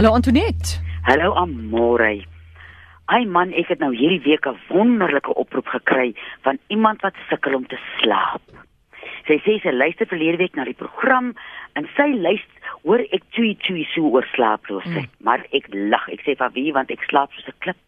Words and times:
Hallo 0.00 0.14
Antoinette. 0.14 0.80
Hallo 1.04 1.34
Amore. 1.34 2.24
Ai 3.12 3.26
man, 3.28 3.50
ek 3.52 3.68
het 3.68 3.82
nou 3.84 3.90
hierdie 3.92 4.22
week 4.24 4.46
'n 4.48 4.56
wonderlike 4.72 5.34
oproep 5.34 5.66
gekry 5.68 6.14
van 6.40 6.56
iemand 6.72 7.02
wat 7.04 7.20
sukkel 7.28 7.54
om 7.54 7.66
te 7.66 7.76
slaap. 7.98 8.40
Sy 9.28 9.36
sê 9.44 9.60
sy 9.60 9.68
luister 9.70 10.06
verlede 10.06 10.38
week 10.40 10.56
na 10.56 10.64
die 10.64 10.80
program 10.82 11.34
en 11.76 11.88
sy 11.96 12.16
luister 12.16 12.72
hoor 12.82 13.04
ek 13.12 13.28
twee 13.36 13.54
twee 13.60 13.84
so 13.92 14.08
oor 14.08 14.24
slaaploosheid, 14.32 15.12
mm. 15.12 15.20
maar 15.20 15.44
ek 15.52 15.68
lag. 15.68 16.08
Ek 16.08 16.24
sê 16.24 16.32
vir 16.32 16.50
wie 16.54 16.72
want 16.72 16.90
ek 16.90 17.04
slaap 17.04 17.32
soos 17.32 17.52
'n 17.52 17.60
klip. 17.60 17.84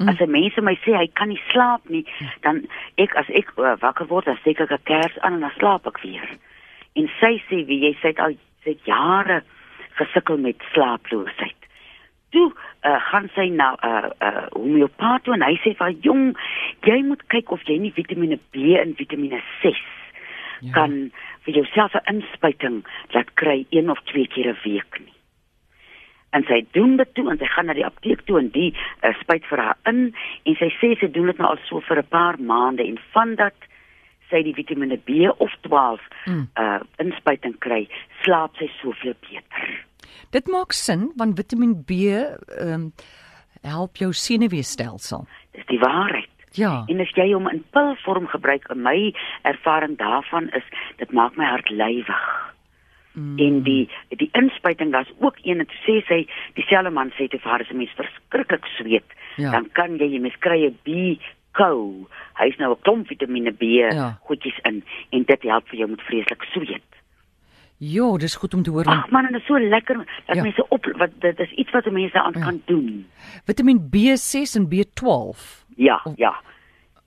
Mm. 0.00 0.08
As 0.08 0.18
'n 0.18 0.30
mens 0.30 0.56
my 0.56 0.74
sê 0.82 0.98
hy 0.98 1.06
kan 1.14 1.28
nie 1.28 1.42
slaap 1.52 1.86
nie, 1.88 2.04
dan 2.42 2.66
ek 2.98 3.14
as 3.14 3.30
ek 3.30 3.54
uh, 3.56 3.78
wakker 3.78 4.10
word, 4.10 4.26
dan 4.26 4.38
steek 4.42 4.58
ek 4.58 4.72
'n 4.72 4.82
kers 4.82 5.18
aan 5.22 5.34
en 5.34 5.46
dan 5.46 5.54
slaap 5.62 5.86
ek 5.86 6.02
weer. 6.02 6.28
En 6.98 7.06
sy 7.20 7.38
sê 7.46 7.62
wie 7.66 7.86
jy 7.86 7.94
sê 8.02 8.18
al 8.18 8.34
sy 8.64 8.74
jare 8.82 9.44
gesukkel 10.00 10.38
met 10.38 10.68
slaaploosheid. 10.72 11.56
Toe 12.34 12.48
uh, 12.50 12.98
gaan 13.10 13.28
sy 13.34 13.48
na 13.50 13.72
'n 13.74 13.86
uh, 13.86 14.10
uh, 14.28 14.46
homeopaat 14.56 15.28
en 15.34 15.42
hy 15.42 15.56
sê 15.62 15.74
vir 15.78 15.96
jong, 16.06 16.36
jy 16.86 16.98
moet 17.02 17.22
kyk 17.34 17.50
of 17.50 17.62
jy 17.68 17.78
nie 17.78 17.94
Vitamiene 17.96 18.38
B 18.54 18.76
en 18.80 18.94
Vitamiene 18.98 19.42
6 19.62 19.80
ja. 20.60 20.72
kan 20.72 21.10
vir 21.44 21.54
jouself 21.54 21.94
'n 21.94 22.14
inspuiting 22.14 22.84
laat 23.14 23.34
kry 23.34 23.66
een 23.70 23.90
of 23.90 24.00
twee 24.04 24.26
keer 24.26 24.52
'n 24.52 24.62
week 24.64 24.98
nie. 24.98 25.16
En 26.30 26.44
sy 26.44 26.66
doen 26.72 26.96
dit 26.96 27.14
toe 27.14 27.30
en 27.30 27.38
sy 27.38 27.46
gaan 27.46 27.66
na 27.66 27.74
die 27.74 27.86
apteek 27.86 28.20
toe 28.24 28.38
en 28.38 28.50
die 28.50 28.74
uh, 29.02 29.14
spuit 29.20 29.44
vir 29.44 29.58
haar 29.58 29.78
in 29.84 30.14
en 30.44 30.54
sy 30.54 30.70
sê 30.80 30.94
sy 30.98 31.10
doen 31.10 31.26
dit 31.26 31.38
nou 31.38 31.48
al 31.48 31.58
so 31.64 31.80
vir 31.80 31.98
'n 31.98 32.08
paar 32.08 32.36
maande 32.38 32.86
en 32.86 32.98
van 33.12 33.34
dat 33.34 33.54
sy 34.30 34.42
die 34.46 34.54
Vitamiene 34.54 34.98
B 34.98 35.28
of 35.38 35.54
12 35.68 36.00
mm. 36.26 36.48
uh 36.56 36.80
inspuiting 37.02 37.58
kry, 37.58 37.86
slaap 38.24 38.56
sy 38.56 38.70
soveel 38.80 39.16
beter. 39.26 39.70
Dit 40.30 40.46
maak 40.48 40.72
sin 40.72 41.10
want 41.16 41.36
Vitamiin 41.36 41.82
B 41.84 42.04
ehm 42.10 42.74
um, 42.74 42.92
help 43.60 43.96
jou 44.00 44.12
senuweestelsel. 44.16 45.26
Dis 45.52 45.66
die 45.68 45.78
waarheid. 45.78 46.28
Ja. 46.56 46.84
En 46.88 47.00
as 47.00 47.10
jy 47.14 47.28
hom 47.30 47.48
in 47.50 47.60
pilvorm 47.74 48.26
gebruik, 48.30 48.66
my 48.74 49.12
ervaring 49.46 49.98
daarvan 50.00 50.48
is 50.56 50.66
dit 50.98 51.12
maak 51.12 51.36
my 51.38 51.46
hart 51.46 51.68
lywig. 51.70 52.24
Mm. 53.12 53.38
En 53.38 53.62
die 53.66 53.90
die 54.18 54.30
inspuiting 54.38 54.92
was 54.94 55.10
ook 55.18 55.38
een 55.42 55.62
wat 55.62 55.74
sê 55.84 55.98
sy 56.08 56.20
dieselfde 56.58 56.90
man 56.94 57.12
sê 57.18 57.28
te 57.28 57.38
vir 57.38 57.50
haar 57.50 57.62
as 57.66 57.70
'n 57.70 57.76
mens 57.76 57.94
verskriklik 57.98 58.66
sweet, 58.78 59.06
ja. 59.36 59.50
dan 59.50 59.70
kan 59.72 59.98
jy 59.98 60.06
jy 60.14 60.20
miskry 60.20 60.66
'n 60.66 60.78
B 60.82 61.18
kou. 61.52 62.06
Hy's 62.38 62.56
nou 62.58 62.72
'n 62.72 62.82
klomp 62.82 63.06
Vitamiene 63.06 63.52
B 63.52 63.62
ja. 63.62 64.18
goedjies 64.28 64.58
in 64.62 64.82
en 65.10 65.22
dit 65.22 65.42
help 65.42 65.68
vir 65.68 65.78
jou 65.78 65.90
met 65.90 66.00
vreeslik 66.00 66.42
sweet. 66.52 66.90
Ja, 67.80 68.16
dis 68.16 68.34
goed 68.36 68.54
om 68.54 68.62
te 68.62 68.70
hoor. 68.70 68.84
Ag 68.84 69.10
man, 69.10 69.26
dit 69.26 69.40
is 69.40 69.46
so 69.46 69.58
lekker 69.58 69.96
dat 70.26 70.36
ja. 70.36 70.42
mense 70.42 70.68
op 70.68 70.84
wat 71.00 71.10
dit 71.18 71.38
is 71.40 71.52
iets 71.52 71.70
wat 71.70 71.90
mense 71.90 72.22
aan 72.22 72.32
ja. 72.36 72.40
kan 72.40 72.62
doen. 72.64 73.06
Vitamiin 73.44 73.80
B6 73.96 74.54
en 74.54 74.68
B12. 74.68 75.64
Ja, 75.76 76.00
of, 76.04 76.12
ja. 76.16 76.34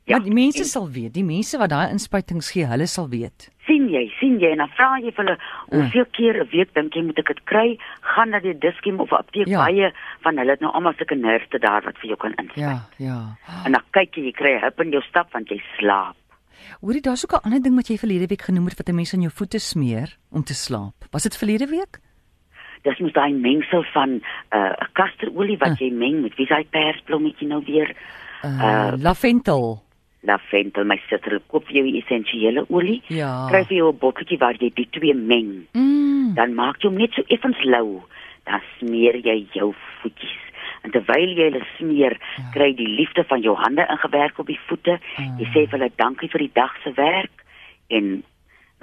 Ja, 0.03 0.19
die 0.19 0.33
mense 0.33 0.66
en, 0.66 0.66
sal 0.66 0.89
weet, 0.89 1.14
die 1.14 1.23
mense 1.23 1.58
wat 1.58 1.69
daai 1.69 1.91
inspuitings 1.94 2.49
gee, 2.52 2.66
hulle 2.66 2.88
sal 2.91 3.08
weet. 3.09 3.52
Sien 3.66 3.89
jy, 3.89 4.08
sien 4.19 4.39
jy 4.39 4.52
en 4.52 4.64
dan 4.64 4.72
vra 4.78 4.97
jy 5.00 5.11
vir 5.11 5.25
hulle 5.25 5.38
hoeveel 5.72 6.06
keer 6.17 6.39
'n 6.44 6.50
week 6.52 6.73
dink 6.73 6.95
jy 6.95 7.03
moet 7.03 7.19
ek 7.19 7.28
dit 7.28 7.44
kry? 7.44 7.78
Gaan 8.02 8.30
na 8.30 8.39
die 8.39 8.58
diskiem 8.58 9.00
of 9.00 9.14
apteek 9.14 9.47
ja. 9.47 9.66
baie 9.66 9.94
van 10.22 10.38
hulle 10.38 10.52
het 10.52 10.61
nou 10.61 10.72
almal 10.72 10.94
sulke 10.97 11.16
nurse 11.16 11.59
daar 11.59 11.83
wat 11.83 11.97
vir 11.97 12.08
jou 12.09 12.17
kan 12.17 12.33
inspuit. 12.33 12.58
Ja, 12.58 12.88
ja. 12.97 13.38
En 13.66 13.72
dan 13.72 13.83
kyk 13.92 14.16
jy, 14.16 14.23
jy 14.25 14.31
kry 14.31 14.52
'n 14.55 14.64
hip 14.64 14.80
in 14.80 14.92
jou 14.92 15.02
stap 15.02 15.31
want 15.33 15.50
jy 15.50 15.61
slaap. 15.78 16.16
Hoorie, 16.81 17.02
daar's 17.02 17.23
ook 17.25 17.33
'n 17.39 17.45
ander 17.45 17.61
ding 17.61 17.75
wat 17.75 17.88
jy 17.88 17.97
verlede 17.97 18.28
week 18.28 18.42
genoem 18.42 18.66
het 18.66 18.78
wat 18.78 18.89
'n 18.89 18.95
mens 18.95 19.14
aan 19.14 19.22
jou 19.22 19.31
voete 19.31 19.59
smeer 19.59 20.17
om 20.31 20.44
te 20.44 20.53
slaap. 20.53 20.95
Was 21.11 21.23
dit 21.23 21.38
verlede 21.38 21.67
week? 21.67 22.00
Dis 22.81 23.00
mos 23.00 23.14
daai 23.14 23.33
mengsel 23.33 23.83
van 23.83 24.09
'n 24.09 24.23
uh, 24.52 24.72
kasterolie 24.94 25.58
wat 25.58 25.70
uh. 25.70 25.77
jy 25.80 25.92
meng 25.92 26.22
met 26.22 26.36
wie 26.36 26.48
daai 26.48 26.66
persblommetjie 26.70 27.48
nou 27.48 27.64
weer 27.66 27.95
uh, 28.44 28.64
uh 28.64 28.94
lavendel. 28.98 29.83
Lavendel, 30.23 30.86
my 30.86 30.98
sister, 31.10 31.39
koop 31.52 31.67
jy 31.70 31.84
essensiële 32.00 32.66
olie? 32.70 33.02
Ja. 33.08 33.48
Kry 33.52 33.66
jy 33.70 33.82
'n 33.84 34.00
botteltjie 34.00 34.39
waar 34.39 34.56
jy 34.56 34.72
die 34.76 34.88
twee 34.92 35.14
meng. 35.14 35.67
Mm. 35.73 36.34
Dan 36.36 36.56
maak 36.56 36.82
jy 36.82 36.89
hom 36.89 36.98
net 36.98 37.14
so 37.14 37.23
effens 37.28 37.60
lou. 37.64 38.02
Dan 38.45 38.61
smeer 38.80 39.16
jy 39.16 39.48
jou 39.54 39.73
voetjies 40.02 40.44
en 40.84 40.92
terwyl 40.92 41.32
jy 41.32 41.48
hulle 41.48 41.64
smeer, 41.78 42.17
ja. 42.38 42.44
kry 42.52 42.73
die 42.76 42.88
liefde 42.88 43.23
van 43.23 43.42
jou 43.42 43.56
hande 43.56 43.86
ingewerk 43.88 44.39
op 44.39 44.48
die 44.48 44.60
voete. 44.67 45.00
Ja. 45.17 45.30
Jy 45.39 45.48
sê 45.54 45.64
vir 45.67 45.80
hulle 45.80 45.92
dankie 45.95 46.30
vir 46.30 46.40
die 46.40 46.52
dag 46.54 46.76
se 46.84 46.92
werk 46.98 47.45
en 47.88 48.10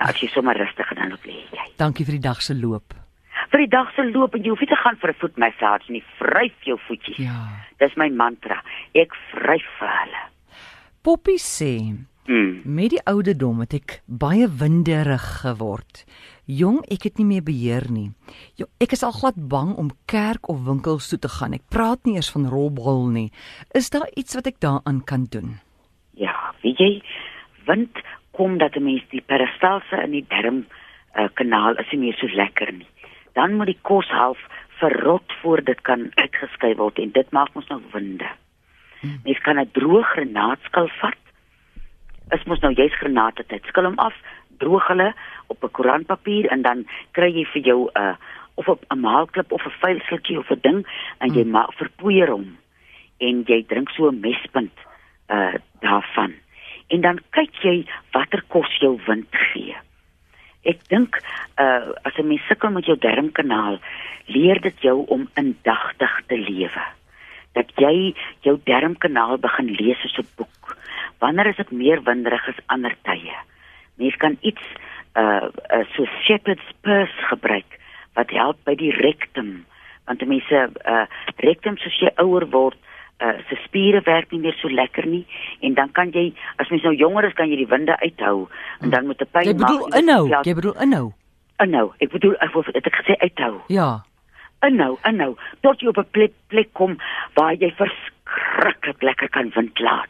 nou 0.00 0.08
as 0.08 0.20
jy 0.22 0.30
sommer 0.32 0.56
rustig 0.56 0.90
en 0.94 1.02
dan 1.02 1.16
lê 1.28 1.36
jy. 1.52 1.68
Dankie 1.80 2.06
vir 2.08 2.16
die 2.16 2.24
dag 2.24 2.40
se 2.40 2.56
loop. 2.56 2.96
Vir 3.52 3.64
die 3.64 3.72
dag 3.72 3.90
se 3.96 4.04
loop 4.08 4.34
en 4.36 4.44
jy 4.44 4.52
hoef 4.52 4.62
nie 4.64 4.70
te 4.70 4.80
gaan 4.80 4.96
vir 4.96 5.10
'n 5.10 5.20
voetmassage 5.20 5.92
nie, 5.92 6.04
vryf 6.18 6.56
jou 6.64 6.78
voetjies. 6.88 7.18
Ja. 7.18 7.66
Dis 7.78 7.96
my 7.96 8.08
mantra. 8.08 8.62
Ek 8.94 9.12
vryf 9.32 9.66
vir 9.78 9.88
hulle. 9.88 10.22
Poppy 11.00 11.38
sê, 11.40 11.96
hmm. 12.28 12.60
met 12.68 12.90
die 12.92 13.00
ouderdom 13.08 13.62
het 13.64 13.72
ek 13.72 13.92
baie 14.04 14.44
winderig 14.60 15.22
geword. 15.40 16.02
Jong, 16.44 16.82
ek 16.92 17.06
het 17.08 17.16
nie 17.16 17.24
meer 17.24 17.44
beheer 17.46 17.86
nie. 17.88 18.10
Jo, 18.60 18.66
ek 18.84 18.92
is 18.92 19.04
al 19.06 19.14
glad 19.16 19.38
bang 19.48 19.70
om 19.80 19.88
kerk 20.12 20.50
of 20.52 20.66
winkels 20.66 21.08
toe 21.08 21.16
te 21.24 21.30
gaan. 21.32 21.56
Ek 21.56 21.64
praat 21.72 22.04
nie 22.04 22.18
eers 22.18 22.28
van 22.34 22.44
rolbol 22.52 23.08
nie. 23.14 23.30
Is 23.72 23.88
daar 23.94 24.12
iets 24.12 24.36
wat 24.36 24.50
ek 24.50 24.60
daaraan 24.60 25.00
kan 25.08 25.24
doen? 25.32 25.54
Ja, 26.20 26.34
wie 26.60 26.74
jy 26.76 26.90
wind 27.64 27.96
kom 28.36 28.60
dat 28.60 28.76
'n 28.76 28.84
mens 28.84 29.08
die 29.08 29.24
peristalse 29.24 30.02
in 30.04 30.12
die 30.12 30.26
darm 30.28 30.66
uh, 31.16 31.32
kanaal 31.32 31.80
is 31.80 31.88
nie 31.96 32.02
meer 32.04 32.20
so 32.20 32.28
lekker 32.28 32.76
nie. 32.76 32.90
Dan 33.32 33.56
moet 33.56 33.72
die 33.72 33.80
kos 33.88 34.12
half 34.12 34.38
verrot 34.84 35.32
voor 35.40 35.64
dit 35.64 35.80
kan 35.80 36.12
uitgeskei 36.14 36.76
word 36.76 36.98
en 36.98 37.16
dit 37.16 37.32
maak 37.32 37.56
ons 37.56 37.72
nou 37.72 37.80
winde. 37.92 38.28
Hmm. 39.00 39.20
Mens 39.24 39.38
kan 39.38 39.58
'n 39.58 39.70
droë 39.72 40.02
granaatskil 40.02 40.88
vat. 41.00 41.22
Is 42.30 42.44
mos 42.44 42.60
nou 42.60 42.72
jy's 42.72 42.94
granate 42.94 43.44
tyd. 43.46 43.64
Skil 43.64 43.84
hom 43.84 43.98
af, 43.98 44.14
droog 44.58 44.86
hulle 44.86 45.14
op 45.46 45.64
'n 45.64 45.70
koerantpapier 45.70 46.46
en 46.50 46.62
dan 46.62 46.86
kry 47.12 47.30
jy 47.32 47.44
vir 47.52 47.62
jou 47.62 47.90
'n 47.94 48.00
uh, 48.00 48.14
of 48.54 48.66
'n 48.88 49.00
maalklip 49.00 49.52
of 49.52 49.64
'n 49.66 49.78
vuilslukkie 49.80 50.38
of 50.38 50.50
'n 50.50 50.60
ding 50.60 50.86
en 51.18 51.34
jy 51.34 51.44
mm. 51.44 51.50
maak 51.50 51.72
verpoeier 51.72 52.28
hom 52.28 52.58
en 53.18 53.42
jy 53.46 53.64
drink 53.66 53.88
so 53.90 54.08
'n 54.08 54.20
mespunt 54.20 54.76
uh 55.28 55.54
daarvan. 55.80 56.34
En 56.88 57.00
dan 57.00 57.18
kyk 57.30 57.54
jy 57.62 57.86
watter 58.12 58.42
kos 58.48 58.78
jou 58.78 58.98
wind 59.06 59.28
gee. 59.30 59.76
Ek 60.62 60.88
dink 60.88 61.20
uh 61.56 61.92
as 62.02 62.18
'n 62.18 62.26
mens 62.26 62.46
sukkel 62.46 62.70
met 62.70 62.84
jou 62.84 62.98
darmkanaal, 62.98 63.78
leer 64.26 64.60
dit 64.60 64.80
jou 64.80 65.06
om 65.06 65.28
indagtig 65.34 66.22
te 66.26 66.38
lewe. 66.38 66.82
Dat 67.52 67.70
jy 67.76 68.14
jou 68.40 68.60
darmkanaal 68.64 69.38
begin 69.38 69.74
lees 69.74 69.98
soos 70.00 70.18
'n 70.18 70.28
boek. 70.36 70.76
Wanneer 71.18 71.46
is 71.46 71.56
dit 71.56 71.70
meer 71.70 72.02
winderig 72.02 72.48
as 72.48 72.64
ander 72.66 72.96
tye? 73.02 73.36
Mens 73.96 74.16
kan 74.16 74.36
iets 74.40 74.62
uh, 75.16 75.48
uh 75.70 75.84
so 75.94 76.04
shepherd's 76.24 76.68
purse 76.80 77.18
gebruik 77.30 77.78
wat 78.14 78.30
help 78.30 78.58
by 78.64 78.74
die 78.74 78.92
rectum 78.92 79.64
want 80.06 80.26
mense 80.26 80.62
uh 80.86 81.06
rectum 81.36 81.76
soos 81.78 81.98
jy 82.02 82.10
ouer 82.22 82.46
word 82.50 82.78
uh 83.20 83.36
se 83.48 83.58
spiere 83.64 84.02
werk 84.06 84.32
nie 84.32 84.42
meer 84.46 84.56
so 84.60 84.68
lekker 84.68 85.06
nie 85.06 85.24
en 85.60 85.74
dan 85.78 85.92
kan 85.92 86.12
jy 86.14 86.30
as 86.62 86.70
mens 86.70 86.86
nou 86.86 86.94
jonger 86.94 87.30
is 87.30 87.36
kan 87.38 87.50
jy 87.50 87.60
die 87.62 87.70
winde 87.70 87.96
uithou 88.02 88.48
en 88.80 88.90
dan 88.90 89.06
moet 89.06 89.20
'n 89.22 89.30
pyn 89.32 89.42
maak. 89.42 89.46
Jy 89.46 89.56
bedoel 89.62 89.98
inhou, 90.02 90.24
jy 90.44 90.54
bedoel 90.54 90.76
inhou. 90.86 91.06
Inhou. 91.60 91.92
Ek 92.00 92.10
bedoel 92.10 92.36
ek 92.40 92.54
wil 92.54 92.62
dit 92.72 92.86
ek 92.86 92.96
gesê 93.02 93.14
uithou. 93.20 93.60
Ja. 93.68 93.90
Inhou, 94.66 94.98
inhou. 95.08 95.34
Tot 95.64 95.80
jy 95.80 95.88
op 95.88 95.98
'n 95.98 96.10
plek 96.12 96.32
plek 96.48 96.72
kom 96.72 96.98
waar 97.34 97.54
jy 97.54 97.70
verskriklik 97.78 99.02
lekker 99.02 99.28
kan 99.28 99.50
wind 99.54 99.78
laat. 99.80 100.08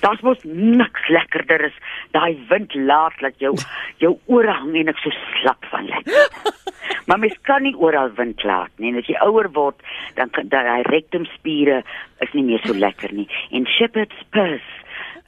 Daar's 0.00 0.20
mos 0.20 0.42
niks 0.44 1.08
lekkerder 1.08 1.64
as 1.64 1.76
daai 2.10 2.38
wind 2.48 2.74
laat 2.74 3.12
dat 3.20 3.38
jou 3.38 3.54
jou 3.98 4.18
ore 4.26 4.52
hang 4.52 4.76
en 4.76 4.88
ek 4.88 4.98
so 4.98 5.10
slap 5.10 5.64
van 5.70 5.86
lekker. 5.86 6.28
maar 7.06 7.18
mens 7.18 7.36
kan 7.42 7.62
nie 7.62 7.76
oral 7.76 8.10
wind 8.16 8.42
laat 8.42 8.70
nie. 8.76 8.92
En 8.92 8.98
as 8.98 9.06
jy 9.06 9.18
ouer 9.20 9.50
word, 9.52 9.76
dan 10.14 10.30
kan 10.30 10.48
daai 10.48 10.82
rectumspiere 10.88 11.82
is 12.20 12.32
nie 12.32 12.44
meer 12.44 12.64
so 12.64 12.74
lekker 12.74 13.12
nie. 13.12 13.28
En 13.50 13.66
shepherd's 13.66 14.24
purse, 14.30 14.72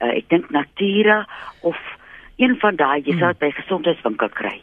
uh, 0.00 0.14
ek 0.14 0.28
dink 0.28 0.50
Natura 0.50 1.26
of 1.60 1.76
een 2.36 2.56
van 2.62 2.76
daai 2.76 3.02
jy 3.02 3.16
sal 3.18 3.32
hmm. 3.32 3.40
by 3.42 3.50
gesondheidswinkel 3.60 4.28
kry. 4.28 4.56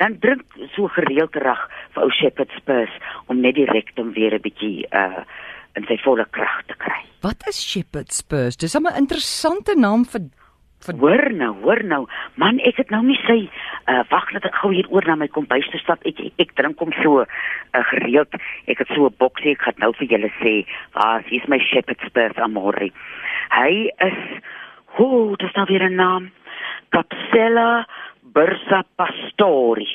Dan 0.00 0.18
drink 0.22 0.42
so 0.74 0.88
gereeld 0.88 1.32
terug 1.32 1.60
vir 1.94 2.02
ou 2.02 2.10
shepherd's 2.10 2.64
purse 2.64 3.14
om 3.26 3.40
net 3.40 3.54
die 3.54 3.68
rectum 3.68 4.12
weer 4.12 4.34
'n 4.34 4.42
bietjie 4.42 4.86
uh 4.92 5.24
in 5.76 5.84
sy 5.86 5.98
volle 6.02 6.26
krag 6.30 6.64
te 6.66 6.74
kry. 6.74 7.02
Wat 7.22 7.46
is 7.46 7.60
shepherd's 7.60 8.22
purse? 8.22 8.58
Dis 8.58 8.74
'n 8.74 8.86
interessante 8.96 9.74
naam 9.76 10.04
vir 10.04 10.30
vir 10.86 10.94
Hoor 11.02 11.32
nou, 11.32 11.54
hoor 11.62 11.82
nou. 11.84 12.06
Man, 12.34 12.60
ek 12.60 12.76
het 12.76 12.90
nou 12.90 13.02
nie 13.02 13.18
sy 13.26 13.50
uh 13.90 14.02
wag 14.10 14.30
dat 14.32 14.44
ek 14.44 14.54
gou 14.62 14.70
hier 14.72 14.86
oor 14.90 15.04
na 15.06 15.16
my 15.16 15.28
kombuis 15.28 15.66
te 15.72 15.78
stap. 15.78 16.04
Ek 16.06 16.20
ek 16.38 16.54
drink 16.54 16.78
hom 16.78 16.92
so 17.02 17.24
uh, 17.24 17.26
gereeld. 17.90 18.32
Ek 18.66 18.78
het 18.78 18.88
so 18.94 19.06
'n 19.06 19.18
boksie, 19.18 19.52
ek 19.52 19.62
gaan 19.62 19.78
nou 19.78 19.92
vir 19.98 20.08
julle 20.08 20.30
sê, 20.40 20.66
waar 20.94 21.24
ah, 21.24 21.32
is 21.32 21.48
my 21.48 21.58
shepherd's 21.58 22.08
purse 22.12 22.40
amore. 22.42 22.90
Hy 23.50 23.90
is 23.98 24.18
ho, 24.98 25.04
oh, 25.04 25.36
dis 25.36 25.54
nou 25.54 25.66
weer 25.66 25.88
'n 25.88 25.94
naam. 25.94 26.30
Capsella 26.88 27.86
bursa 28.22 28.82
pastoris. 28.96 29.94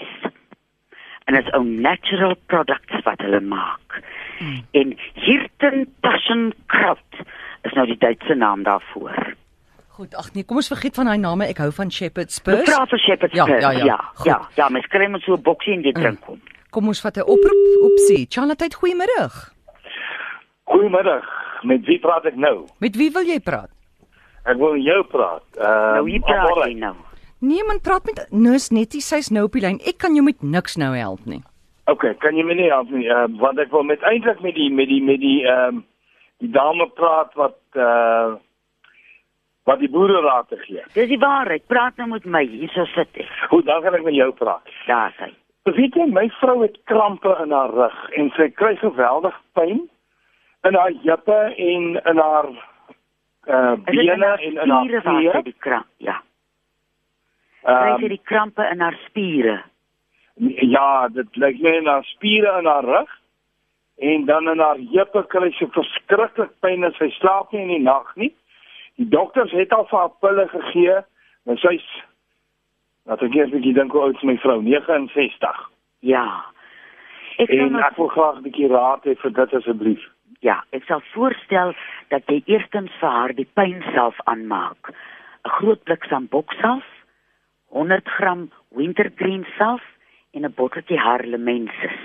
En 1.25 1.33
dit 1.33 1.45
is 1.45 1.51
'n 1.53 1.81
natural 1.81 2.35
products 2.45 3.03
wat 3.03 3.19
hulle 3.21 3.39
maak. 3.41 4.01
Mm. 4.39 4.65
En 4.71 4.97
Hirten 5.13 5.93
Passionkraut 6.01 7.13
is 7.61 7.71
nou 7.73 7.85
die 7.87 7.97
Duitse 7.97 8.33
naam 8.35 8.63
daarvoor. 8.63 9.33
Goed, 9.87 10.15
ag 10.15 10.33
nee, 10.33 10.43
kom 10.43 10.57
ons 10.57 10.67
vergeet 10.67 10.95
van 10.95 11.05
daai 11.05 11.17
name. 11.17 11.45
Ek 11.47 11.57
hou 11.57 11.71
van 11.71 11.91
Shepherd's 11.91 12.39
Purse. 12.39 12.71
Vra 12.71 12.85
vir 12.85 12.99
Shepherd's 12.99 13.35
Ja, 13.35 13.45
Purse. 13.45 13.61
ja, 13.61 13.71
ja. 13.71 13.85
ja, 13.85 13.95
Goed. 14.13 14.25
ja, 14.25 14.47
ja, 14.55 14.69
mens 14.69 14.87
kry 14.87 15.07
mos 15.07 15.23
so 15.23 15.33
'n 15.35 15.41
boksie 15.41 15.73
en 15.73 15.81
dit 15.81 15.95
drink 15.95 16.21
kom. 16.21 16.41
Kom 16.69 16.87
ons 16.87 17.01
vat 17.01 17.17
'n 17.17 17.21
oproep. 17.21 17.81
Opsie. 17.91 18.25
Charlotte, 18.29 18.69
goeiemôre. 18.75 19.51
Goeiemiddag. 20.63 21.23
Met 21.63 21.85
wie 21.85 21.99
praat 21.99 22.25
ek 22.25 22.35
nou? 22.35 22.65
Met 22.79 22.95
wie 22.99 23.11
wil 23.11 23.23
jy 23.23 23.39
praat? 23.39 23.69
Ek 24.43 24.57
wil 24.59 24.73
met 24.75 24.83
jou 24.85 24.99
praat. 25.11 25.43
Uh, 25.57 25.93
Nou 25.97 26.05
hier 26.09 26.21
praat 26.27 26.63
jy 26.65 26.73
nou. 26.79 26.93
Nee 27.43 27.63
man, 27.67 27.79
praat 27.83 28.05
met 28.07 28.21
Nus 28.31 28.69
Nettie, 28.71 29.01
sy's 29.03 29.29
nou 29.31 29.45
op 29.47 29.55
die 29.55 29.61
lyn. 29.63 29.79
Ek 29.87 29.97
kan 30.03 30.15
jou 30.15 30.23
met 30.23 30.41
niks 30.43 30.77
nou 30.79 30.93
help 30.95 31.25
nie. 31.27 31.41
Okay, 31.91 32.13
kan 32.23 32.35
jy 32.39 32.43
my 32.47 32.55
nie 32.55 32.69
help 32.71 32.91
nie? 32.95 33.07
Uh, 33.11 33.25
want 33.41 33.59
ek 33.59 33.71
wil 33.71 33.83
met 33.83 34.03
eintlik 34.07 34.39
met 34.43 34.55
die 34.55 34.69
met 34.71 34.87
die 34.87 35.01
met 35.03 35.19
die 35.19 35.41
ehm 35.43 35.79
um, 35.79 35.83
die 36.43 36.49
dame 36.51 36.87
praat 36.95 37.35
wat 37.39 37.59
uh 37.79 38.35
wat 39.63 39.79
die 39.79 39.87
boere 39.91 40.19
raad 40.25 40.49
te 40.51 40.57
gee. 40.59 40.81
Dis 40.95 41.07
die 41.07 41.19
waarheid. 41.19 41.63
Praat 41.71 41.95
nou 41.99 42.09
met 42.11 42.25
my. 42.27 42.41
Hierso 42.51 42.83
sit 42.91 43.07
ek. 43.15 43.29
Goed, 43.47 43.63
dan 43.65 43.79
gaan 43.83 43.95
ek 43.95 44.03
met 44.03 44.17
jou 44.17 44.31
praat. 44.35 44.67
Daar 44.87 45.13
sy. 45.19 45.29
Weet 45.71 45.95
jy, 45.95 46.07
my 46.11 46.25
vrou 46.41 46.57
het 46.65 46.75
krampe 46.91 47.31
in 47.43 47.51
haar 47.55 47.71
rug 47.71 47.95
en 48.19 48.27
sy 48.35 48.49
kry 48.51 48.73
geweldig 48.81 49.37
pyn 49.55 49.85
in 50.67 50.75
haar 50.75 50.91
heupe 51.05 51.37
en 51.55 51.85
in 52.11 52.19
haar 52.19 52.49
uh 53.47 53.73
bene 53.85 54.35
en 54.39 54.57
in 54.57 54.69
haar 54.69 54.85
spiere 54.85 55.01
waar 55.03 55.33
sy 55.33 55.41
die 55.41 55.55
kramp. 55.59 55.89
Ja. 55.97 56.21
Kry 57.63 57.91
sy 57.95 57.99
Ehm 57.99 58.13
die 58.15 58.21
krampe 58.23 58.69
in 58.71 58.79
haar 58.79 58.99
spiere. 59.07 59.57
Ja, 60.75 61.07
dit 61.07 61.35
lyk 61.35 61.59
my 61.61 61.75
in 61.77 61.87
haar 61.87 62.03
spiere 62.03 62.59
in 62.59 62.65
haar 62.65 62.85
rug 62.85 63.11
en 63.97 64.25
dan 64.25 64.49
in 64.49 64.59
haar 64.59 64.79
heupe 64.91 65.25
kry 65.27 65.51
sy 65.51 65.67
verskriklik 65.75 66.55
pyn 66.59 66.83
en 66.83 66.95
sy 66.97 67.09
slaap 67.19 67.51
nie 67.51 67.61
in 67.61 67.75
die 67.75 67.83
nag 67.83 68.15
nie. 68.15 68.33
Die 68.97 69.09
dokters 69.09 69.51
het 69.51 69.73
al 69.73 69.85
vir 69.89 69.99
haar 69.99 70.17
pille 70.21 70.47
gegee, 70.47 70.97
maar 71.45 71.57
sy's 71.57 71.85
Laat 73.03 73.21
ek 73.25 73.33
eers 73.35 73.51
'n 73.51 73.59
bietjie 73.59 73.73
dink 73.75 73.91
hoe 73.91 74.01
oud 74.01 74.15
is 74.15 74.23
my 74.23 74.37
vrou? 74.39 74.61
69. 74.63 75.69
Ja. 75.99 76.45
Ek 77.37 77.49
En 77.49 77.75
ek 77.75 77.97
wil 77.97 78.07
graag 78.07 78.37
'n 78.37 78.43
bietjie 78.43 78.69
raad 78.71 79.03
hê 79.03 79.15
vir 79.19 79.31
dit 79.31 79.53
asseblief. 79.53 80.03
Ja, 80.43 80.59
ek 80.75 80.83
sal 80.89 81.01
voorstel 81.13 81.71
dat 82.11 82.27
jy 82.27 82.41
eerstens 82.51 82.91
vir 82.99 83.09
haar 83.09 83.33
die 83.35 83.47
pynself 83.55 84.19
aanmaak. 84.27 84.91
'n 85.43 85.53
Groot 85.59 85.83
blik 85.83 86.03
sambokself, 86.11 86.83
100 87.71 88.07
gram 88.17 88.51
wintergreen 88.75 89.45
self 89.57 89.83
en 90.33 90.45
'n 90.45 90.53
botteltjie 90.55 90.99
harlemensis. 90.99 91.99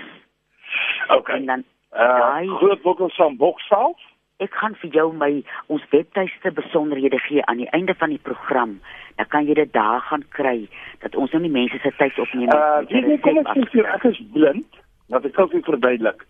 Okay. 1.07 1.35
En 1.35 1.45
dan 1.45 1.63
Uh 1.89 2.17
daai 2.19 2.47
groot 2.47 3.13
van 3.15 3.37
boksalf. 3.37 3.97
ek 4.39 4.53
gaan 4.55 4.75
vir 4.75 4.89
jou 4.95 5.13
my 5.13 5.43
ons 5.67 5.83
webtuiste 5.91 6.51
besonderhede 6.55 7.19
gee 7.19 7.45
aan 7.45 7.57
die 7.57 7.69
einde 7.75 7.95
van 7.95 8.09
die 8.09 8.21
program. 8.23 8.79
Dan 9.15 9.27
kan 9.27 9.45
jy 9.45 9.53
dit 9.53 9.73
daar 9.73 10.01
gaan 10.01 10.23
kry 10.29 10.69
dat 10.99 11.15
ons 11.15 11.31
nou 11.31 11.41
nie 11.41 11.51
mense 11.51 11.79
se 11.83 11.91
tyd 11.97 12.19
opneem 12.19 12.53
Uh 12.53 12.85
die 12.87 13.01
weet 13.01 13.09
jy 13.09 13.17
kom 13.19 13.37
ek 13.37 13.73
sê 13.73 13.83
ek 13.95 14.03
is 14.03 14.21
blind. 14.33 14.79
Laat 15.09 15.25
ek 15.25 15.35
gou 15.35 15.47
vir 15.47 15.59
jou 15.59 15.65
verduidelik. 15.71 16.23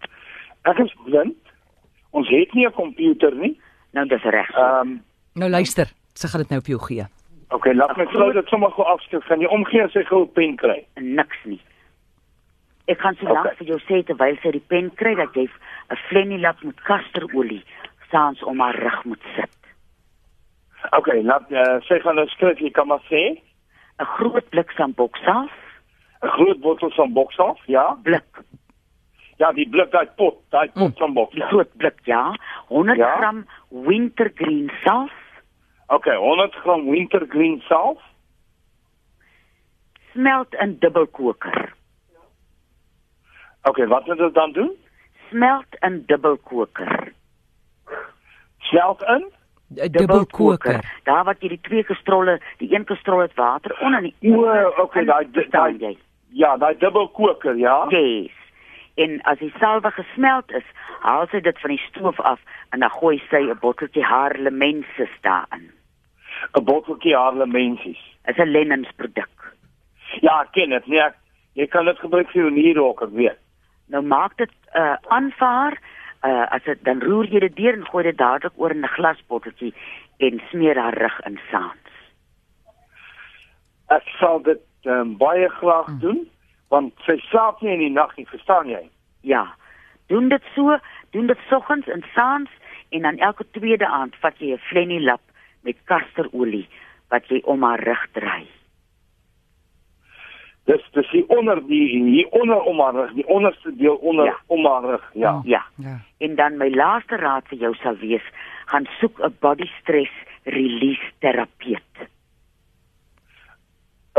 Ek 0.64 0.80
is 0.80 0.96
blind. 1.06 1.38
Ons 2.12 2.28
het 2.30 2.54
nie 2.54 2.66
'n 2.68 2.72
komputer 2.74 3.36
nie. 3.36 3.60
Nou 3.94 4.06
dis 4.08 4.22
reg. 4.24 4.50
Ehm 4.56 4.82
um, 4.82 5.02
Nou 5.36 5.50
luister, 5.50 5.88
sy 6.14 6.28
gaan 6.28 6.42
dit 6.42 6.50
nou 6.50 6.62
vir 6.62 6.70
jou 6.76 6.82
gee. 6.88 7.06
Okay, 7.50 7.74
laat 7.74 7.98
my 7.98 8.06
vrou 8.06 8.32
dit 8.34 8.48
sommer 8.48 8.72
gou 8.72 8.86
afskryf. 8.86 9.26
Kan 9.28 9.40
jy 9.40 9.48
omgee 9.48 9.84
as 9.84 9.92
sy 9.92 10.04
gou 10.04 10.22
'n 10.24 10.32
pen 10.34 10.56
kry? 10.56 10.86
niks 10.96 11.38
nie. 11.46 11.62
Ek 12.88 13.00
gaan 13.00 13.16
so 13.16 13.26
lank 13.26 13.46
Okay. 13.46 13.56
vir 13.58 13.68
jou 13.68 13.80
sê 13.80 14.04
terwyl 14.06 14.38
sy 14.42 14.52
die 14.52 14.66
pen 14.68 14.92
kry 14.96 15.16
dat 15.16 15.34
jy 15.36 15.48
'n 15.92 15.96
flenilap 16.10 16.64
met 16.64 16.82
kasterolie 16.84 17.64
saans 18.12 18.44
om 18.44 18.60
haar 18.60 18.76
rug 18.76 19.04
moet 19.06 19.22
sit. 19.36 19.50
Okay, 20.92 21.22
laat 21.24 21.46
uh, 21.52 21.80
sy 21.82 22.00
gaan 22.00 22.16
nou 22.16 22.28
skryf, 22.28 22.60
jy 22.60 22.72
kan 22.72 22.88
maar 22.88 23.04
sê. 23.10 23.42
'n 24.00 24.06
Groot 24.06 24.50
blik 24.50 24.72
sambokself, 24.72 25.52
'n 26.24 26.28
Groot 26.28 26.60
bottel 26.62 26.90
van 26.92 27.14
boksalf, 27.14 27.60
ja? 27.68 27.98
blik, 28.04 28.24
Ja, 29.40 29.52
die 29.56 29.70
blik 29.72 29.92
daai 29.94 30.08
pot, 30.20 30.42
daai 30.52 30.68
pot 30.76 30.98
van 31.00 31.14
die 31.14 31.16
boksalf. 31.16 31.50
groot 31.50 31.70
blik, 31.78 32.00
ja. 32.04 32.36
100 32.68 32.98
Ja. 32.98 33.16
gram 33.18 33.46
wintergreen 33.70 34.72
self, 34.84 35.12
Okay, 35.88 36.16
100 36.16 36.54
gram 36.56 36.90
wintergreen 36.90 37.62
salf. 37.68 38.02
smelt 40.12 40.54
in 40.54 40.76
dubbelkoker. 40.80 41.74
Okay, 43.64 43.88
wat 43.88 44.06
moet 44.06 44.18
dit 44.18 44.34
dan 44.34 44.52
doen? 44.52 44.72
Smelt 45.30 45.66
in 45.80 46.04
dubbelkoker. 46.06 47.14
Smelt 48.60 49.02
in? 49.04 49.32
Dubbelkoker. 49.92 51.00
Daar 51.04 51.24
wat 51.24 51.42
jy 51.42 51.48
die 51.48 51.60
twee 51.62 51.84
kastrolle, 51.84 52.40
die 52.58 52.74
een 52.76 52.86
kastrol 52.86 53.20
het 53.22 53.34
water 53.38 53.78
onder 53.82 54.02
die 54.02 54.16
O, 54.34 54.46
ander- 54.46 54.82
okay, 54.82 55.06
daai 55.06 55.28
daai? 55.50 55.98
Ja, 56.30 56.58
daai 56.58 56.76
dubbelkoker, 56.78 57.56
ja. 57.58 57.86
Yes. 57.90 58.32
En 59.00 59.22
as 59.32 59.40
die 59.40 59.54
salwe 59.60 59.92
gesmelt 59.96 60.52
is, 60.52 60.66
haal 61.06 61.28
sy 61.32 61.40
dit 61.46 61.60
van 61.64 61.72
die 61.72 61.84
stoof 61.88 62.20
af 62.20 62.40
en 62.76 62.84
dan 62.84 62.92
gooi 63.00 63.18
sy 63.30 63.42
'n 63.48 63.60
botteltjie 63.62 64.04
harlemensis 64.04 65.14
daarin. 65.22 65.70
'n 66.58 66.64
Botteltjie 66.64 67.16
harlemensies. 67.16 68.02
Is 68.28 68.38
'n 68.38 68.52
Lennens-produk. 68.52 69.54
Ja, 70.22 70.42
ek 70.42 70.52
ken 70.52 70.70
dit. 70.70 70.88
Nee, 70.88 71.02
ek, 71.02 71.16
jy 71.54 71.68
kan 71.68 71.86
dit 71.86 72.00
gebruik 72.00 72.30
vir 72.32 72.42
jou 72.42 72.52
nierok, 72.52 73.02
ek 73.02 73.14
weet. 73.14 73.40
Nou 73.88 74.04
maak 74.04 74.38
dit 74.38 74.52
uh 74.76 74.96
aanvaar, 75.08 75.78
uh 76.24 76.46
as 76.52 76.64
dit 76.64 76.84
dan 76.84 77.02
roer 77.02 77.26
jy 77.26 77.40
dit 77.40 77.56
deur 77.56 77.74
en 77.74 77.86
gooi 77.86 78.04
dit 78.04 78.18
dadelik 78.18 78.54
oor 78.56 78.72
in 78.72 78.84
'n 78.84 78.96
glasbotteltjie 78.98 79.74
en 80.18 80.42
smeer 80.50 80.78
haar 80.78 80.98
rug 80.98 81.20
in 81.26 81.40
saans. 81.52 81.88
Ek 83.88 84.08
sal 84.20 84.42
dit 84.42 84.62
um, 84.84 85.18
baie 85.18 85.50
graag 85.50 85.88
doen 86.00 86.28
want 86.70 86.94
sy 87.06 87.18
slaap 87.30 87.62
nie 87.62 87.74
in 87.74 87.80
die 87.80 87.90
nag 87.90 88.16
nie, 88.18 88.28
verstaan 88.28 88.68
jy? 88.70 88.90
Ja. 89.22 89.48
Doen 90.08 90.30
dit 90.30 90.44
so, 90.56 90.78
doen 91.12 91.28
dit 91.28 91.38
soggens 91.50 91.88
en 91.88 92.04
saans 92.16 92.50
en 92.90 93.02
dan 93.02 93.18
elke 93.18 93.46
tweede 93.52 93.88
aand 93.88 94.16
vat 94.22 94.38
jy 94.40 94.54
'n 94.54 94.58
flenilap 94.70 95.22
met 95.64 95.76
kasterolie 95.86 96.68
wat 97.10 97.28
jy 97.30 97.42
om 97.44 97.64
haar 97.64 97.80
rug 97.84 98.08
draai. 98.14 98.48
Dis 100.70 100.84
dis 100.94 101.10
die 101.12 101.24
onder 101.34 101.60
die 101.68 101.88
hier 101.98 102.28
onder 102.30 102.62
om 102.62 102.80
haar 102.80 102.94
rug, 102.94 103.14
die 103.18 103.28
onderste 103.28 103.76
deel 103.76 103.96
onder 103.96 104.26
Ja. 104.26 104.38
om 104.48 104.66
haar 104.66 104.84
rug, 104.84 105.12
ja. 105.14 105.42
Ja. 105.44 105.66
Ja. 105.76 106.00
En 106.18 106.36
dan 106.36 106.58
my 106.58 106.70
laaste 106.70 107.16
raad 107.16 107.48
vir 107.48 107.58
jou 107.58 107.74
sal 107.76 107.96
wees, 107.96 108.22
gaan 108.66 108.86
soek 109.00 109.20
'n 109.20 109.36
body 109.40 109.66
stress 109.82 110.12
release 110.44 111.12
terapeut. 111.20 112.10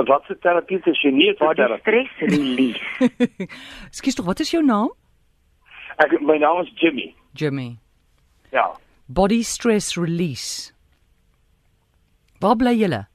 Wat 0.07 0.25
se 0.26 0.35
terapie 0.38 0.80
is 0.87 1.00
jy 1.02 1.11
nie 1.11 1.35
Body 1.38 1.61
terapie? 1.62 1.80
stress 1.80 2.21
release. 2.21 2.80
Ekskuus 3.90 4.14
tog, 4.16 4.26
wat 4.26 4.40
is 4.40 4.50
jou 4.50 4.62
naam? 4.64 4.88
Ek 5.99 6.14
my 6.21 6.38
naam 6.38 6.62
is 6.64 6.71
Jimmy. 6.80 7.14
Jimmy. 7.35 7.78
Ja. 8.52 8.71
Body 9.09 9.42
stress 9.42 9.97
release. 9.97 10.73
Waar 12.40 12.57
bly 12.57 12.73
julle? 12.78 13.07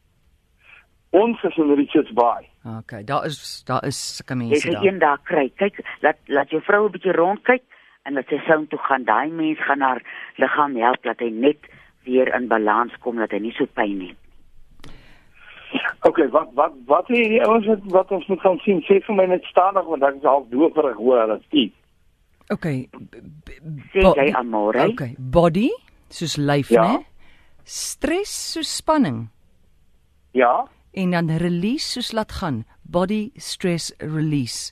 Ons 1.15 1.41
is 1.47 1.57
in 1.57 1.71
Richards 1.79 2.11
Bay. 2.13 2.49
Okay, 2.79 3.03
daar 3.03 3.25
is 3.25 3.63
daar 3.65 3.85
is 3.87 3.97
sulke 4.17 4.33
Jy 4.35 4.37
mense 4.41 4.71
daar. 4.71 4.83
een 4.85 4.99
dag 4.99 5.21
kry. 5.23 5.49
Kyk, 5.55 5.79
laat 6.01 6.17
laat 6.27 6.49
jou 6.49 6.61
vrou 6.61 6.85
'n 6.87 6.91
bietjie 6.91 7.13
rondkyk 7.15 7.63
en 8.05 8.13
laat 8.13 8.27
sy 8.27 8.37
soun 8.47 8.67
toe 8.67 8.79
gaan. 8.79 9.03
Daai 9.05 9.29
mens 9.31 9.57
gaan 9.65 9.81
haar 9.81 10.01
liggaam 10.37 10.75
help 10.75 11.01
dat 11.03 11.19
hy 11.19 11.29
net 11.29 11.57
weer 12.05 12.27
in 12.35 12.47
balans 12.47 12.93
kom 12.99 13.15
dat 13.17 13.31
hy 13.31 13.39
nie 13.39 13.53
so 13.57 13.65
pyn 13.65 14.01
het. 14.01 14.17
Okay, 16.05 16.27
wat 16.29 16.51
wat 16.53 16.73
wat 16.85 17.07
hier 17.09 17.29
die 17.29 17.41
ouens 17.41 17.65
wat, 17.65 17.79
wat 17.93 18.11
ons 18.11 18.27
moet 18.29 18.41
gaan 18.43 18.59
sien, 18.61 18.81
sê 18.85 18.99
vir 19.05 19.15
my 19.17 19.25
net 19.31 19.43
stadig 19.49 19.85
want 19.89 20.03
ek 20.05 20.19
is 20.19 20.27
half 20.27 20.45
doperig 20.51 20.97
hoor 21.01 21.31
as 21.33 21.41
dit. 21.51 21.73
Okay. 22.53 22.87
Sê 23.93 24.03
jy 24.03 24.27
amore? 24.37 24.83
Okay, 24.93 25.15
body 25.17 25.71
soos 26.13 26.37
lyf, 26.37 26.69
Ja. 26.69 26.83
né? 26.83 27.05
Stress 27.65 28.29
soos 28.53 28.69
spanning 28.77 29.29
Ja? 30.33 30.67
en 30.93 31.11
dan 31.11 31.27
release 31.41 31.89
soos 31.97 32.11
laat 32.13 32.31
gaan. 32.31 32.65
Body 32.83 33.31
stress 33.35 33.91
release. 33.99 34.71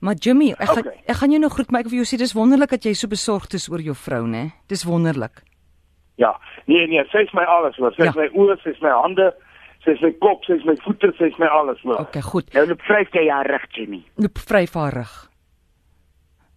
Maar 0.00 0.14
Jimmy, 0.14 0.50
ek 0.52 0.68
gaan 0.68 0.78
Okay. 0.86 1.00
ek 1.06 1.16
gaan 1.16 1.30
jou 1.30 1.40
nou 1.40 1.50
groet, 1.50 1.70
maar 1.70 1.80
ek 1.80 1.88
wil 1.90 2.04
jou 2.04 2.06
sê 2.06 2.18
dis 2.18 2.34
wonderlik 2.36 2.70
dat 2.70 2.84
jy 2.84 2.92
so 2.94 3.08
besorgd 3.08 3.54
is 3.54 3.68
oor 3.68 3.80
jou 3.80 3.94
vrou, 3.94 4.26
né? 4.26 4.52
Dis 4.68 4.84
wonderlik. 4.84 5.42
Ja. 6.18 6.36
Nee 6.66 6.86
nee, 6.86 7.02
sy 7.10 7.18
is 7.24 7.32
my 7.32 7.44
alles, 7.44 7.76
hoor. 7.76 7.92
Sy 7.96 8.02
is 8.02 8.14
Ja. 8.14 8.20
my 8.20 8.28
oë, 8.28 8.62
sy 8.62 8.70
is 8.70 8.80
my 8.82 8.90
hande, 8.90 9.32
sy 9.84 9.94
is 9.94 10.02
my 10.04 10.12
kop, 10.24 10.44
sy 10.46 10.58
is 10.58 10.64
my 10.68 10.74
voete, 10.84 11.12
sy 11.18 11.30
is 11.32 11.38
my 11.38 11.48
alles, 11.60 11.80
hoor. 11.86 12.00
Okay, 12.06 12.22
goed. 12.24 12.50
Nou 12.56 12.66
loop 12.70 12.82
vryf 12.88 13.12
jy 13.14 13.26
haar 13.30 13.48
rug, 13.50 13.66
Jimmy. 13.76 14.02
Loop 14.22 14.38
vry 14.48 14.64
vir 14.66 14.82
haar 14.82 14.98
rug. 15.02 15.14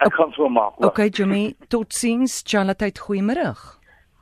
Ek 0.02 0.16
gaan 0.18 0.32
so 0.34 0.50
maak. 0.50 0.74
hoor. 0.80 0.90
Okay, 0.90 1.10
Jimmy, 1.14 1.44
totsiens. 1.70 2.42
Charlotte, 2.48 2.90
goeiemôre. 3.06 3.52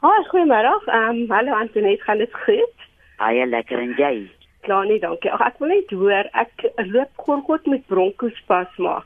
Haai, 0.03 0.19
goeiemôre. 0.31 0.73
Ehm 0.87 1.23
um, 1.23 1.31
hallo 1.31 1.55
Antoinette, 1.55 2.03
gaan 2.03 2.17
dit 2.23 2.35
goed? 2.45 2.85
Baie 3.19 3.45
lekker 3.47 3.79
en 3.79 3.95
jy. 3.99 4.13
Klaar 4.67 4.85
nie, 4.85 4.99
dankie. 4.99 5.31
Ag 5.31 5.41
ek 5.45 5.59
wil 5.61 5.71
net 5.71 5.91
hoor, 5.95 6.27
ek 6.35 6.65
loop 6.91 7.21
gorgod 7.23 7.67
met 7.71 7.85
bronkospasma. 7.87 8.97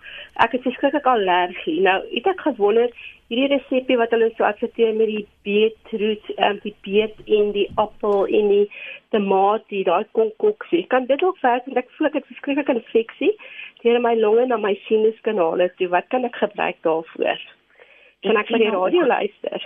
Ek 0.41 0.55
het 0.55 0.65
verskriklik 0.65 1.05
allergie. 1.05 1.77
Nou, 1.85 1.99
het 2.09 2.29
ek 2.31 2.41
gewonder 2.47 2.89
hierdie 3.29 3.51
resepie 3.53 3.97
wat 4.01 4.13
hulle 4.15 4.31
so 4.33 4.47
adverteer 4.47 4.95
met 4.97 5.11
die 5.11 5.25
beetroot, 5.45 6.31
um, 6.37 6.57
die 6.65 6.73
beet 6.85 7.21
en 7.37 7.53
die 7.55 7.67
appel 7.81 8.25
en 8.25 8.49
die 8.49 8.65
tomatie, 9.13 9.83
daai 9.87 10.09
konkoksie. 10.17 10.83
Kan 10.93 11.05
dit 11.09 11.23
ook 11.23 11.39
werk? 11.45 11.69
Ek 11.77 11.93
voel 11.97 12.09
ek 12.09 12.19
het 12.19 12.29
verskriklik 12.31 12.73
infeksie 12.73 13.33
deur 13.83 13.99
my 14.01 14.13
longe 14.15 14.47
na 14.47 14.57
my 14.57 14.73
sinuskanale 14.87 15.69
toe. 15.77 15.89
Wat 15.93 16.09
kan 16.09 16.25
ek 16.25 16.37
gebruik 16.39 16.81
daarvoor? 16.87 17.41
Kan 18.23 18.39
ek 18.39 18.51
vir 18.53 18.63
die 18.63 18.73
radio 18.73 19.05
luister? 19.05 19.65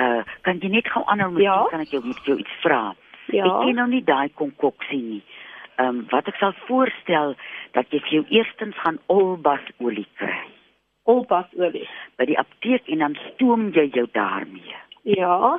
Uh, 0.00 0.22
kan 0.46 0.60
jy 0.62 0.70
net 0.72 0.88
gou 0.88 1.02
aanhou 1.10 1.32
met 1.34 1.44
ja? 1.44 1.56
kan 1.68 1.82
ek 1.84 1.92
jou 1.92 2.00
met 2.06 2.28
jou 2.28 2.38
iets 2.40 2.60
vra? 2.62 2.94
Ja. 3.32 3.46
Ek 3.48 3.66
ken 3.66 3.78
nou 3.80 3.88
nie 3.90 4.04
daai 4.04 4.28
konkoksie 4.38 5.02
nie. 5.02 5.22
Ehm 5.80 5.88
um, 5.88 6.00
wat 6.12 6.28
ek 6.28 6.36
sal 6.40 6.54
voorstel 6.68 7.34
dat 7.76 7.88
jy 7.90 8.02
vir 8.04 8.16
jou 8.18 8.24
eerstens 8.38 8.76
gaan 8.84 9.00
olbasolie 9.12 10.06
kry. 10.20 10.42
Olbasolie 11.08 11.88
by 12.20 12.28
die 12.28 12.38
apteek 12.38 12.88
en 12.92 13.04
dan 13.04 13.18
stoom 13.32 13.70
jy 13.74 13.88
jou 13.96 14.06
daarmee. 14.12 14.76
Ja. 15.08 15.58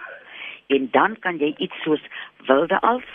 En 0.70 0.88
dan 0.92 1.18
kan 1.20 1.42
jy 1.42 1.54
iets 1.58 1.82
soos 1.84 2.04
wilde 2.48 2.80
als, 2.82 3.10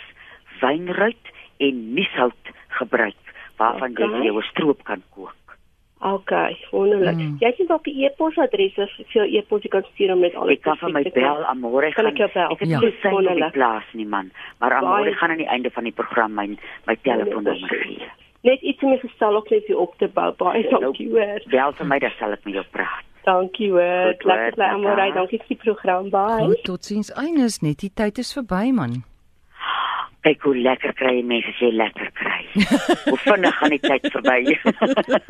wynruit 0.59 1.33
en 1.57 1.81
mieshout 1.93 2.53
gebruik 2.67 3.33
waarvan 3.59 3.95
okay. 3.95 4.07
jy 4.07 4.29
jou 4.29 4.43
stroop 4.51 4.83
kan 4.87 5.03
kook. 5.15 5.38
OK, 5.99 6.31
wonderlik. 6.71 7.15
Mm. 7.15 7.35
Jy 7.39 7.49
het 7.57 7.67
dalk 7.67 7.87
'n 7.87 8.03
e-posadres 8.03 8.77
of 8.77 8.91
vir 9.11 9.25
e-pos 9.35 9.63
jy 9.63 9.69
kan 9.69 9.83
stuur 9.83 10.11
om 10.13 10.19
met 10.19 10.35
al 10.35 10.47
die 10.47 10.55
Ek 10.55 10.61
kan 10.61 10.77
vir 10.77 10.91
my 10.91 11.03
bel 11.03 11.43
aan 11.45 11.59
môre 11.59 11.91
gaan. 11.91 12.05
Ek 12.05 12.17
het 12.59 12.69
ja. 12.69 12.79
nie 12.79 12.93
wonderlik 13.03 13.51
plaas 13.51 13.83
nie 13.93 14.05
man, 14.05 14.31
maar 14.59 14.73
aan 14.73 14.83
môre 14.83 15.13
gaan 15.13 15.31
aan 15.31 15.37
die 15.37 15.47
einde 15.47 15.69
van 15.69 15.83
die 15.83 15.91
program 15.91 16.33
my 16.33 16.57
my 16.87 16.95
telefoonnommer 17.01 17.69
gee. 17.83 18.07
Net 18.41 18.61
iets 18.61 18.83
om 18.83 18.97
gestel 18.97 19.35
op 19.35 19.49
net 19.49 19.75
op 19.75 19.97
te 19.97 20.07
bou. 20.07 20.31
Baie 20.37 20.69
dankie 20.69 21.09
hoor. 21.09 21.43
Bel 21.51 21.71
vir 21.71 21.85
my 21.85 21.99
dan 21.99 22.11
sal 22.19 22.31
ek 22.31 22.45
met 22.45 22.53
jou 22.53 22.65
praat. 22.71 23.03
Dankie 23.23 23.69
hoor. 23.69 24.15
Lekker 24.23 24.55
bly 24.55 24.65
aan 24.65 24.81
môre. 24.81 25.13
Dankie 25.13 25.37
vir 25.37 25.47
die 25.47 25.63
program. 25.63 26.09
Bye. 26.09 26.47
Goed, 26.47 26.63
totsiens. 26.63 27.11
Eines 27.11 27.59
net 27.59 27.79
die 27.79 27.91
tyd 27.93 28.17
is 28.17 28.31
verby 28.33 28.71
man. 28.71 29.03
Kyk 30.27 30.41
hoe 30.43 30.57
lekker 30.57 30.93
kry 30.99 31.13
jy 31.15 31.23
mense 31.23 31.51
sê 31.55 31.69
lekker 31.71 32.09
kry. 32.17 32.39
hoe 33.09 33.19
vinnig 33.23 33.55
gaan 33.59 33.71
die 33.75 33.79
tyd 33.85 34.07
verby. 34.11 34.39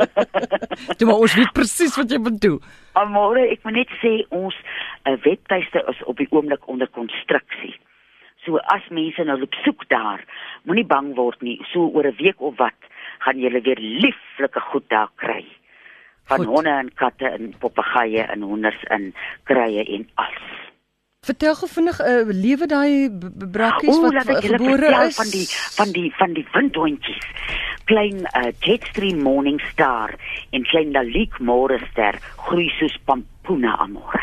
Jy 0.98 1.06
maar 1.06 1.22
ons 1.26 1.36
weet 1.38 1.52
presies 1.54 1.98
wat 2.00 2.10
jy 2.10 2.18
bedoel. 2.26 2.58
Almore, 2.98 3.44
ek 3.54 3.62
moet 3.68 3.78
net 3.84 3.94
sê 4.02 4.16
ons 4.34 4.56
uh, 4.58 5.14
webtuiste 5.26 5.84
is 5.94 6.02
op 6.10 6.18
die 6.18 6.28
oomblik 6.34 6.66
onder 6.72 6.90
konstruksie. 6.98 7.76
So 8.46 8.58
as 8.74 8.86
mense 8.90 9.22
nou 9.28 9.38
loop 9.44 9.58
soek 9.66 9.86
daar, 9.94 10.24
moenie 10.66 10.88
bang 10.90 11.12
word 11.18 11.44
nie. 11.46 11.60
So 11.74 11.86
oor 11.94 12.10
'n 12.10 12.18
week 12.18 12.42
of 12.42 12.58
wat 12.58 12.90
gaan 13.26 13.38
jy 13.38 13.52
weer 13.62 13.78
lieflike 13.78 14.60
goed 14.72 14.90
daar 14.90 15.12
kry. 15.22 15.46
Van 16.30 16.46
goed. 16.46 16.48
honde 16.56 16.70
en 16.70 16.90
katte 16.94 17.30
en 17.30 17.54
papegaaie 17.60 18.24
en 18.26 18.42
honders 18.42 18.82
en 18.90 19.14
krye 19.44 19.86
en 19.86 20.10
alles. 20.16 20.69
Vertel 21.20 21.56
gou 21.56 21.68
vinnig 21.68 21.98
'n 22.00 22.12
uh, 22.12 22.34
lewe 22.44 22.66
daai 22.66 23.10
brakkies 23.56 23.98
wat 24.00 24.30
gebore 24.46 24.92
is 25.08 25.18
van 25.20 25.30
die 25.36 25.48
van 25.78 25.92
die 25.92 26.12
van 26.16 26.34
die 26.34 26.46
windhondjies. 26.54 27.26
Klein 27.92 28.24
uh, 28.24 28.52
Jetstream 28.60 29.20
Morningstar 29.22 30.16
en 30.50 30.64
klein 30.64 30.92
Lalik 30.92 31.40
Morester 31.40 32.20
groei 32.46 32.70
soos 32.78 32.96
pampoene 33.04 33.76
amore. 33.78 34.22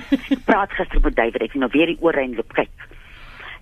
Praat 0.48 0.72
gister 0.72 1.04
met 1.04 1.16
David, 1.16 1.42
ek 1.42 1.52
het 1.52 1.60
nou 1.60 1.70
weer 1.76 1.92
die 1.92 2.00
oorrein 2.00 2.34
loop 2.34 2.56
kyk. 2.56 2.88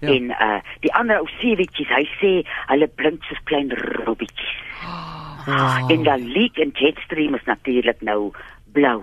Ja. 0.00 0.14
En 0.14 0.30
uh 0.30 0.62
die 0.86 0.94
ander 0.94 1.18
ou 1.18 1.28
seewetjies, 1.40 1.90
hy 1.90 2.06
sê 2.22 2.32
hulle 2.70 2.86
blink 2.86 3.26
soos 3.26 3.42
klein 3.50 3.74
robbietjies. 4.06 4.56
Oh. 4.86 5.90
En 5.90 6.06
Lalik 6.06 6.62
en 6.62 6.70
Jetstream 6.78 7.34
is 7.34 7.50
natuurlik 7.50 7.98
nou 8.00 8.30
blou 8.72 9.02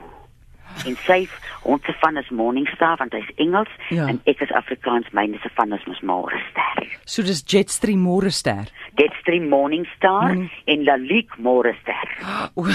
en 0.86 0.98
sy 1.06 1.20
ons 1.64 1.84
se 1.86 1.96
van 2.02 2.18
is 2.20 2.30
Morningstar 2.30 2.98
want 3.00 3.16
hy's 3.16 3.30
Engels 3.42 3.72
ja. 3.90 4.08
en 4.12 4.20
ek 4.30 4.42
is 4.46 4.52
Afrikaans 4.56 5.10
myne 5.16 5.40
se 5.44 5.52
van 5.58 5.74
is 5.76 5.86
mos 5.90 6.02
Morester. 6.02 6.84
So 7.06 7.24
dis 7.24 7.44
Jetstream 7.48 8.04
Morester. 8.04 8.68
Jetstream 9.00 9.48
Morningstar 9.50 10.34
Morning. 10.34 10.52
en 10.66 10.84
Lalique 10.90 11.40
Morester. 11.40 12.04
Oh. 12.56 12.70